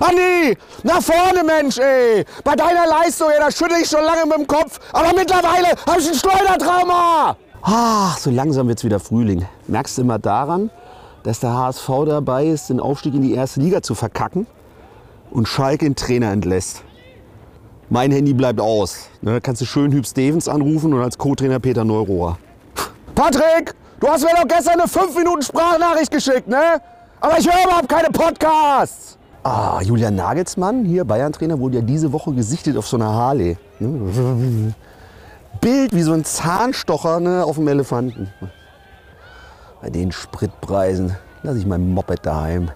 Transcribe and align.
Andi, 0.00 0.56
nach 0.84 1.02
vorne, 1.02 1.42
Mensch, 1.44 1.78
ey. 1.78 2.24
Bei 2.44 2.54
deiner 2.54 2.86
Leistung, 2.86 3.28
ey, 3.30 3.38
da 3.40 3.50
schüttle 3.50 3.80
ich 3.82 3.88
schon 3.88 4.04
lange 4.04 4.26
mit 4.26 4.38
dem 4.38 4.46
Kopf. 4.46 4.78
Aber 4.92 5.12
mittlerweile 5.12 5.68
habe 5.88 6.00
ich 6.00 6.08
ein 6.08 6.14
Schleudertrauma. 6.14 7.36
Ach, 7.62 8.16
so 8.16 8.30
langsam 8.30 8.68
wird's 8.68 8.84
wieder 8.84 9.00
Frühling. 9.00 9.46
Merkst 9.66 9.98
du 9.98 10.02
immer 10.02 10.18
daran, 10.18 10.70
dass 11.24 11.40
der 11.40 11.52
HSV 11.52 11.88
dabei 12.06 12.46
ist, 12.46 12.70
den 12.70 12.80
Aufstieg 12.80 13.14
in 13.14 13.22
die 13.22 13.34
erste 13.34 13.60
Liga 13.60 13.82
zu 13.82 13.94
verkacken 13.94 14.46
und 15.30 15.48
Schalke 15.48 15.84
den 15.84 15.96
Trainer 15.96 16.30
entlässt. 16.30 16.82
Mein 17.90 18.12
Handy 18.12 18.34
bleibt 18.34 18.60
aus. 18.60 19.08
Ne, 19.20 19.40
kannst 19.40 19.60
du 19.62 19.66
schön 19.66 19.92
Hüb 19.92 20.06
Stevens 20.06 20.46
anrufen 20.46 20.94
und 20.94 21.02
als 21.02 21.18
Co-Trainer 21.18 21.58
Peter 21.58 21.84
Neurohrer. 21.84 22.38
Patrick, 23.14 23.74
du 23.98 24.08
hast 24.08 24.22
mir 24.22 24.30
doch 24.36 24.46
gestern 24.46 24.80
eine 24.80 24.88
5 24.88 25.16
Minuten 25.16 25.42
Sprachnachricht 25.42 26.12
geschickt, 26.12 26.46
ne? 26.46 26.80
Aber 27.20 27.38
ich 27.38 27.52
höre 27.52 27.64
überhaupt 27.64 27.88
keine 27.88 28.10
Podcasts. 28.10 29.17
Ah, 29.42 29.80
Julian 29.82 30.16
Nagelsmann, 30.16 30.84
hier 30.84 31.04
Bayern-Trainer, 31.04 31.58
wurde 31.60 31.76
ja 31.76 31.82
diese 31.82 32.12
Woche 32.12 32.32
gesichtet 32.32 32.76
auf 32.76 32.86
so 32.86 32.96
einer 32.96 33.12
Harley. 33.12 33.56
Ne? 33.78 34.74
Bild 35.60 35.94
wie 35.94 36.02
so 36.02 36.12
ein 36.12 36.24
Zahnstocher 36.24 37.20
ne, 37.20 37.44
auf 37.44 37.56
dem 37.56 37.68
Elefanten. 37.68 38.30
Bei 39.80 39.90
den 39.90 40.12
Spritpreisen 40.12 41.16
lasse 41.42 41.58
ich 41.58 41.66
mein 41.66 41.92
Moped 41.92 42.26
daheim. 42.26 42.70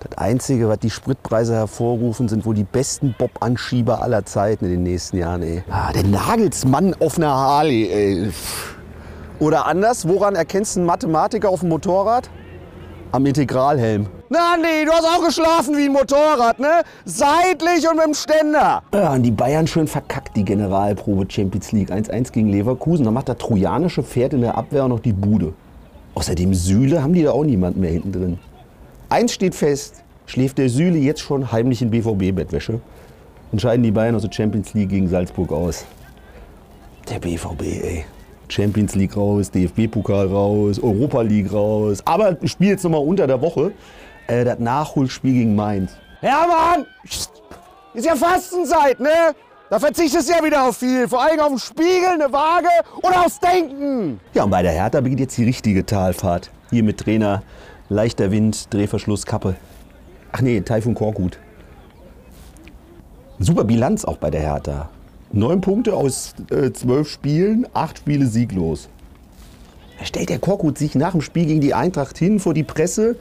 Das 0.00 0.16
Einzige, 0.16 0.68
was 0.68 0.78
die 0.78 0.90
Spritpreise 0.90 1.54
hervorrufen, 1.54 2.28
sind 2.28 2.46
wohl 2.46 2.54
die 2.54 2.64
besten 2.64 3.16
Bob-Anschieber 3.18 4.00
aller 4.00 4.24
Zeiten 4.24 4.66
in 4.66 4.70
den 4.70 4.82
nächsten 4.84 5.18
Jahren. 5.18 5.42
Ey. 5.42 5.64
Ah, 5.68 5.92
der 5.92 6.04
Nagelsmann 6.04 6.94
auf 7.00 7.18
einer 7.18 7.34
Harley. 7.34 7.90
Ey. 7.90 8.32
Oder 9.40 9.66
anders, 9.66 10.06
woran 10.06 10.36
erkennst 10.36 10.76
du 10.76 10.80
einen 10.80 10.86
Mathematiker 10.86 11.48
auf 11.48 11.60
dem 11.60 11.70
Motorrad? 11.70 12.30
Am 13.10 13.24
Integralhelm. 13.24 14.06
Na 14.28 14.56
nee, 14.56 14.84
du 14.84 14.92
hast 14.92 15.04
auch 15.04 15.24
geschlafen 15.24 15.76
wie 15.76 15.86
ein 15.86 15.92
Motorrad, 15.92 16.58
ne? 16.58 16.82
Seitlich 17.06 17.88
und 17.88 17.96
mit 17.96 18.04
dem 18.04 18.14
Ständer. 18.14 18.82
Ja, 18.92 19.14
und 19.14 19.22
die 19.22 19.30
Bayern 19.30 19.66
schön 19.66 19.86
verkackt, 19.86 20.36
die 20.36 20.44
Generalprobe 20.44 21.26
Champions 21.30 21.72
League. 21.72 21.90
1-1 21.90 22.32
gegen 22.32 22.50
Leverkusen. 22.50 23.06
Da 23.06 23.10
macht 23.10 23.30
das 23.30 23.38
trojanische 23.38 24.02
Pferd 24.02 24.34
in 24.34 24.42
der 24.42 24.58
Abwehr 24.58 24.86
noch 24.88 25.00
die 25.00 25.14
Bude. 25.14 25.54
Außerdem 26.14 26.52
Süle 26.52 27.02
haben 27.02 27.14
die 27.14 27.22
da 27.22 27.30
auch 27.30 27.44
niemanden 27.44 27.80
mehr 27.80 27.92
hinten 27.92 28.12
drin. 28.12 28.38
Eins 29.08 29.32
steht 29.32 29.54
fest, 29.54 30.02
schläft 30.26 30.58
der 30.58 30.68
Süle 30.68 30.98
jetzt 30.98 31.20
schon 31.20 31.50
heimlich 31.50 31.80
in 31.80 31.90
BVB-Bettwäsche. 31.90 32.80
Entscheiden 33.52 33.82
die 33.82 33.90
Bayern 33.90 34.16
aus 34.16 34.22
der 34.22 34.32
Champions 34.32 34.74
League 34.74 34.90
gegen 34.90 35.08
Salzburg 35.08 35.50
aus. 35.50 35.86
Der 37.08 37.18
BVB, 37.18 37.62
ey. 37.62 38.04
Champions 38.48 38.94
League 38.94 39.16
raus, 39.16 39.50
DFB-Pokal 39.50 40.26
raus, 40.26 40.78
Europa 40.78 41.22
League 41.22 41.52
raus. 41.52 42.02
Aber 42.04 42.36
Spiel 42.44 42.68
jetzt 42.68 42.84
nochmal 42.84 43.02
unter 43.02 43.26
der 43.26 43.40
Woche. 43.40 43.72
Äh, 44.26 44.44
das 44.44 44.58
Nachholspiel 44.58 45.32
gegen 45.32 45.54
Mainz. 45.54 45.92
Ja, 46.22 46.46
Mann! 46.46 46.86
Ist 47.94 48.04
ja 48.04 48.14
Fastenzeit, 48.14 49.00
ne? 49.00 49.34
Da 49.70 49.78
verzichtest 49.78 50.28
du 50.28 50.32
ja 50.32 50.42
wieder 50.42 50.68
auf 50.68 50.76
viel. 50.78 51.06
Vor 51.08 51.22
allem 51.22 51.40
auf 51.40 51.48
den 51.48 51.58
Spiegel, 51.58 52.08
eine 52.08 52.32
Waage 52.32 52.68
oder 53.02 53.24
aufs 53.24 53.38
Denken. 53.38 54.18
Ja, 54.32 54.44
und 54.44 54.50
bei 54.50 54.62
der 54.62 54.72
Hertha 54.72 55.00
beginnt 55.00 55.20
jetzt 55.20 55.36
die 55.36 55.44
richtige 55.44 55.84
Talfahrt. 55.84 56.50
Hier 56.70 56.82
mit 56.82 56.98
Trainer, 56.98 57.42
leichter 57.88 58.30
Wind, 58.30 58.72
Drehverschluss, 58.72 59.26
Kappe. 59.26 59.56
Ach 60.32 60.40
nee, 60.40 60.60
Taifun 60.60 60.94
Korkut. 60.94 61.38
Super 63.38 63.64
Bilanz 63.64 64.04
auch 64.04 64.16
bei 64.16 64.30
der 64.30 64.40
Hertha. 64.40 64.88
Neun 65.32 65.60
Punkte 65.60 65.94
aus 65.94 66.34
äh, 66.50 66.72
zwölf 66.72 67.08
Spielen, 67.08 67.66
acht 67.74 67.98
Spiele 67.98 68.26
sieglos. 68.26 68.88
Da 69.98 70.06
stellt 70.06 70.30
der 70.30 70.38
Korkut 70.38 70.78
sich 70.78 70.94
nach 70.94 71.12
dem 71.12 71.20
Spiel 71.20 71.46
gegen 71.46 71.60
die 71.60 71.74
Eintracht 71.74 72.16
hin 72.16 72.40
vor 72.40 72.54
die 72.54 72.64
Presse 72.64 73.16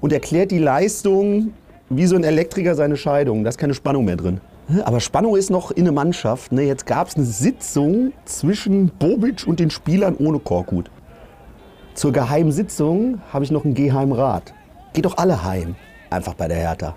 und 0.00 0.12
erklärt 0.12 0.52
die 0.52 0.58
Leistung 0.58 1.52
wie 1.90 2.06
so 2.06 2.16
ein 2.16 2.24
Elektriker 2.24 2.74
seine 2.74 2.96
Scheidung. 2.96 3.44
Da 3.44 3.50
ist 3.50 3.58
keine 3.58 3.74
Spannung 3.74 4.06
mehr 4.06 4.16
drin. 4.16 4.40
Aber 4.84 5.00
Spannung 5.00 5.36
ist 5.36 5.50
noch 5.50 5.70
in 5.70 5.84
der 5.84 5.92
Mannschaft. 5.92 6.52
Ne? 6.52 6.62
Jetzt 6.62 6.86
gab 6.86 7.08
es 7.08 7.16
eine 7.16 7.24
Sitzung 7.24 8.12
zwischen 8.24 8.88
Bobic 8.98 9.46
und 9.46 9.60
den 9.60 9.70
Spielern 9.70 10.16
ohne 10.16 10.38
Korkut. 10.38 10.90
Zur 11.94 12.12
geheimen 12.12 12.52
Sitzung 12.52 13.20
habe 13.32 13.44
ich 13.44 13.50
noch 13.50 13.64
einen 13.64 13.74
Geheimrat. 13.74 14.54
Geht 14.92 15.04
doch 15.04 15.18
alle 15.18 15.44
heim. 15.44 15.74
Einfach 16.08 16.34
bei 16.34 16.48
der 16.48 16.58
Hertha. 16.58 16.94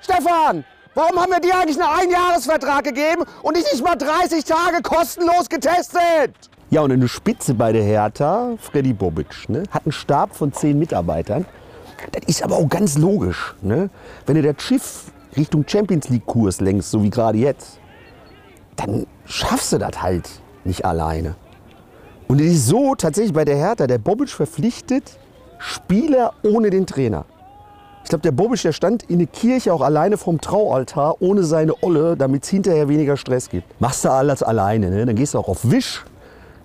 Stefan, 0.00 0.64
warum 0.98 1.20
haben 1.20 1.30
wir 1.30 1.40
dir 1.40 1.56
eigentlich 1.56 1.80
einen 1.80 2.12
Einjahresvertrag 2.12 2.82
gegeben 2.82 3.22
und 3.42 3.56
dich 3.56 3.64
nicht 3.72 3.84
mal 3.84 3.94
30 3.94 4.44
Tage 4.44 4.82
kostenlos 4.82 5.48
getestet? 5.48 6.34
Ja, 6.70 6.80
und 6.82 6.90
eine 6.90 7.06
Spitze 7.06 7.54
bei 7.54 7.72
der 7.72 7.84
Hertha, 7.84 8.56
Freddy 8.58 8.92
Bobic, 8.92 9.48
ne, 9.48 9.62
hat 9.70 9.84
einen 9.84 9.92
Stab 9.92 10.34
von 10.34 10.52
zehn 10.52 10.78
Mitarbeitern. 10.78 11.46
Das 12.12 12.24
ist 12.26 12.42
aber 12.42 12.56
auch 12.56 12.68
ganz 12.68 12.98
logisch. 12.98 13.54
Ne? 13.62 13.90
Wenn 14.26 14.34
du 14.36 14.42
das 14.42 14.62
Schiff 14.62 15.04
Richtung 15.36 15.64
Champions 15.66 16.08
League 16.08 16.26
Kurs 16.26 16.60
lenkst, 16.60 16.90
so 16.90 17.02
wie 17.02 17.10
gerade 17.10 17.38
jetzt, 17.38 17.78
dann 18.76 19.06
schaffst 19.24 19.72
du 19.72 19.78
das 19.78 20.02
halt 20.02 20.28
nicht 20.64 20.84
alleine. 20.84 21.36
Und 22.26 22.40
es 22.40 22.52
ist 22.52 22.66
so 22.66 22.94
tatsächlich 22.94 23.32
bei 23.32 23.44
der 23.44 23.56
Hertha, 23.56 23.86
der 23.86 23.98
Bobic 23.98 24.30
verpflichtet 24.30 25.18
Spieler 25.58 26.34
ohne 26.42 26.70
den 26.70 26.86
Trainer. 26.86 27.24
Ich 28.08 28.10
glaube, 28.10 28.22
der 28.22 28.32
Bobic, 28.32 28.62
der 28.62 28.72
stand 28.72 29.02
in 29.02 29.18
der 29.18 29.26
Kirche 29.26 29.70
auch 29.70 29.82
alleine 29.82 30.16
vom 30.16 30.40
Traualtar, 30.40 31.20
ohne 31.20 31.42
seine 31.42 31.74
Olle, 31.82 32.16
damit 32.16 32.42
es 32.42 32.48
hinterher 32.48 32.88
weniger 32.88 33.18
Stress 33.18 33.50
gibt. 33.50 33.78
Machst 33.82 34.02
du 34.02 34.08
alles 34.08 34.42
alleine, 34.42 34.88
ne? 34.88 35.04
dann 35.04 35.14
gehst 35.14 35.34
du 35.34 35.38
auch 35.38 35.48
auf 35.48 35.70
Wisch, 35.70 36.06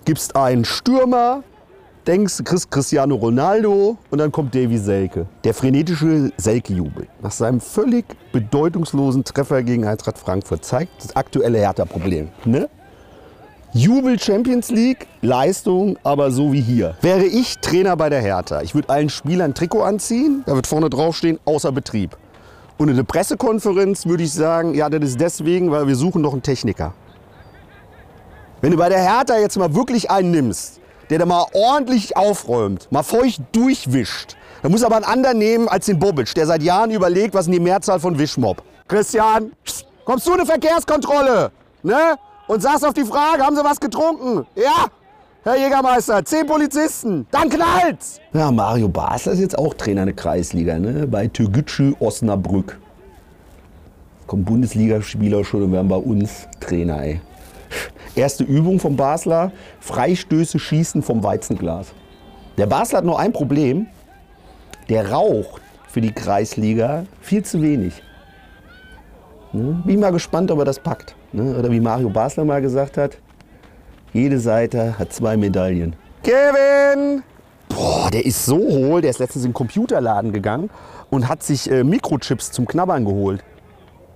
gibst 0.06 0.36
einen 0.36 0.64
Stürmer, 0.64 1.42
denkst, 2.06 2.38
du 2.38 2.44
kriegst 2.44 2.70
Cristiano 2.70 3.16
Ronaldo 3.16 3.98
und 4.10 4.18
dann 4.18 4.32
kommt 4.32 4.54
Davy 4.54 4.78
Selke. 4.78 5.26
Der 5.44 5.52
frenetische 5.52 6.32
Selke-Jubel 6.38 7.08
nach 7.20 7.32
seinem 7.32 7.60
völlig 7.60 8.06
bedeutungslosen 8.32 9.22
Treffer 9.24 9.62
gegen 9.62 9.86
Eintracht 9.86 10.16
Frankfurt 10.16 10.64
zeigt 10.64 10.92
das 11.04 11.14
aktuelle 11.14 11.58
Hertha-Problem. 11.58 12.30
Ne? 12.46 12.70
Jubel 13.76 14.20
Champions 14.20 14.70
League, 14.70 15.08
Leistung, 15.20 15.98
aber 16.04 16.30
so 16.30 16.52
wie 16.52 16.60
hier. 16.60 16.94
Wäre 17.00 17.24
ich 17.24 17.58
Trainer 17.58 17.96
bei 17.96 18.08
der 18.08 18.20
Hertha, 18.20 18.62
ich 18.62 18.72
würde 18.72 18.88
allen 18.88 19.08
Spielern 19.08 19.52
Trikot 19.52 19.82
anziehen, 19.82 20.44
da 20.46 20.54
wird 20.54 20.68
vorne 20.68 20.88
draufstehen, 20.88 21.40
außer 21.44 21.72
Betrieb. 21.72 22.16
Und 22.78 22.88
in 22.88 22.94
der 22.94 23.02
Pressekonferenz 23.02 24.06
würde 24.06 24.22
ich 24.22 24.32
sagen, 24.32 24.74
ja, 24.76 24.88
das 24.88 25.10
ist 25.10 25.20
deswegen, 25.20 25.72
weil 25.72 25.88
wir 25.88 25.96
suchen 25.96 26.22
noch 26.22 26.34
einen 26.34 26.42
Techniker. 26.42 26.94
Wenn 28.60 28.70
du 28.70 28.76
bei 28.76 28.88
der 28.88 29.02
Hertha 29.02 29.38
jetzt 29.38 29.58
mal 29.58 29.74
wirklich 29.74 30.08
einen 30.08 30.30
nimmst, 30.30 30.78
der 31.10 31.18
da 31.18 31.26
mal 31.26 31.44
ordentlich 31.52 32.16
aufräumt, 32.16 32.86
mal 32.92 33.02
feucht 33.02 33.42
durchwischt, 33.50 34.36
dann 34.62 34.70
muss 34.70 34.84
aber 34.84 34.94
einen 34.94 35.04
anderen 35.04 35.38
nehmen 35.38 35.68
als 35.68 35.86
den 35.86 35.98
Bobic, 35.98 36.32
der 36.36 36.46
seit 36.46 36.62
Jahren 36.62 36.92
überlegt, 36.92 37.34
was 37.34 37.48
ist 37.48 37.52
die 37.52 37.58
Mehrzahl 37.58 37.98
von 37.98 38.16
Wischmob. 38.20 38.62
Christian, 38.86 39.50
kommst 40.04 40.28
du 40.28 40.34
in 40.34 40.38
eine 40.38 40.46
Verkehrskontrolle? 40.46 41.50
Ne? 41.82 42.16
Und 42.46 42.62
saß 42.62 42.84
auf 42.84 42.94
die 42.94 43.04
Frage, 43.04 43.42
haben 43.42 43.56
Sie 43.56 43.64
was 43.64 43.80
getrunken? 43.80 44.46
Ja, 44.54 44.86
Herr 45.42 45.56
Jägermeister, 45.56 46.24
zehn 46.24 46.46
Polizisten, 46.46 47.26
dann 47.30 47.48
knallt's! 47.50 48.20
Ja, 48.32 48.50
Mario 48.50 48.88
Basler 48.88 49.32
ist 49.32 49.40
jetzt 49.40 49.58
auch 49.58 49.74
Trainer 49.74 50.02
in 50.02 50.06
der 50.06 50.16
Kreisliga, 50.16 50.78
ne? 50.78 51.06
bei 51.06 51.28
Türgücü 51.28 51.94
Osnabrück. 52.00 52.78
Kommen 54.26 54.44
Bundesligaspieler 54.44 55.44
schon 55.44 55.64
und 55.64 55.72
werden 55.72 55.88
bei 55.88 55.96
uns 55.96 56.48
Trainer, 56.60 57.02
ey. 57.02 57.20
Erste 58.14 58.44
Übung 58.44 58.80
vom 58.80 58.96
Basler, 58.96 59.52
Freistöße 59.80 60.58
schießen 60.58 61.02
vom 61.02 61.22
Weizenglas. 61.22 61.88
Der 62.56 62.66
Basler 62.66 62.98
hat 62.98 63.04
nur 63.04 63.18
ein 63.18 63.32
Problem, 63.32 63.86
der 64.88 65.10
raucht 65.10 65.60
für 65.88 66.00
die 66.00 66.12
Kreisliga 66.12 67.04
viel 67.20 67.44
zu 67.44 67.60
wenig. 67.60 68.02
Ne? 69.52 69.82
Bin 69.84 70.00
mal 70.00 70.10
gespannt, 70.10 70.50
ob 70.50 70.60
er 70.60 70.64
das 70.64 70.78
packt. 70.78 71.14
Ne? 71.34 71.56
Oder 71.56 71.70
wie 71.70 71.80
Mario 71.80 72.08
Basler 72.10 72.44
mal 72.44 72.62
gesagt 72.62 72.96
hat, 72.96 73.18
jede 74.12 74.38
Seite 74.38 74.98
hat 74.98 75.12
zwei 75.12 75.36
Medaillen. 75.36 75.96
Kevin! 76.22 77.24
Boah, 77.68 78.08
der 78.12 78.24
ist 78.24 78.46
so 78.46 78.56
hohl, 78.56 79.00
der 79.00 79.10
ist 79.10 79.18
letztens 79.18 79.44
in 79.44 79.50
den 79.50 79.54
Computerladen 79.54 80.32
gegangen 80.32 80.70
und 81.10 81.28
hat 81.28 81.42
sich 81.42 81.68
äh, 81.68 81.82
Mikrochips 81.82 82.52
zum 82.52 82.66
Knabbern 82.66 83.04
geholt. 83.04 83.42